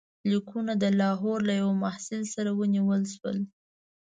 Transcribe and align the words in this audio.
لیکونه 0.29 0.73
د 0.83 0.85
لاهور 0.99 1.37
له 1.49 1.53
یوه 1.61 1.75
محصل 1.83 2.21
سره 2.33 2.49
ونیول 2.59 3.01
شول. 3.15 3.37